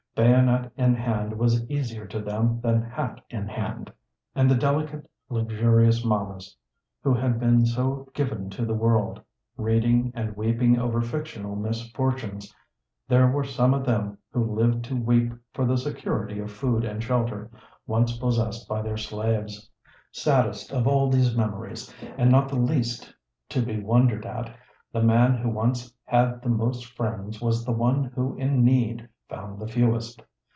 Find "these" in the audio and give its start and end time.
21.09-21.35